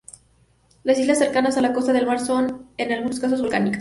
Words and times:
Las 0.81 0.97
islas 0.97 1.19
cercanas 1.19 1.57
a 1.57 1.61
la 1.61 1.73
costa 1.73 1.93
del 1.93 2.07
mar 2.07 2.19
son, 2.19 2.67
en 2.77 2.91
algunos 2.91 3.19
casos 3.19 3.39
volcánicas. 3.39 3.69